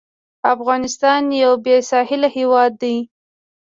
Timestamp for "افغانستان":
0.53-1.21